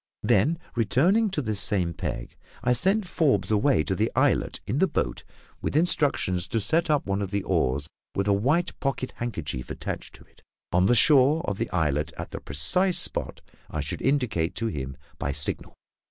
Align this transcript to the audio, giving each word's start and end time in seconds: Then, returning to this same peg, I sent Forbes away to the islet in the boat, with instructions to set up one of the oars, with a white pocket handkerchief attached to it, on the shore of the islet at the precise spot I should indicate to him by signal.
Then, 0.23 0.57
returning 0.75 1.29
to 1.29 1.43
this 1.43 1.59
same 1.59 1.93
peg, 1.93 2.35
I 2.63 2.73
sent 2.73 3.07
Forbes 3.07 3.51
away 3.51 3.83
to 3.83 3.93
the 3.93 4.11
islet 4.15 4.59
in 4.65 4.79
the 4.79 4.87
boat, 4.87 5.23
with 5.61 5.75
instructions 5.75 6.47
to 6.47 6.59
set 6.59 6.89
up 6.89 7.05
one 7.05 7.21
of 7.21 7.29
the 7.29 7.43
oars, 7.43 7.87
with 8.15 8.27
a 8.27 8.33
white 8.33 8.79
pocket 8.79 9.11
handkerchief 9.17 9.69
attached 9.69 10.15
to 10.15 10.23
it, 10.23 10.41
on 10.71 10.87
the 10.87 10.95
shore 10.95 11.47
of 11.47 11.59
the 11.59 11.69
islet 11.69 12.11
at 12.17 12.31
the 12.31 12.39
precise 12.41 12.97
spot 12.97 13.41
I 13.69 13.81
should 13.81 14.01
indicate 14.01 14.55
to 14.55 14.65
him 14.65 14.97
by 15.19 15.33
signal. 15.33 15.75